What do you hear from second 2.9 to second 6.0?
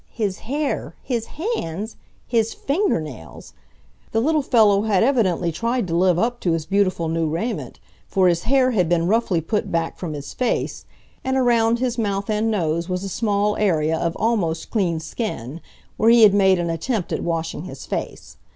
nails! The little fellow had evidently tried to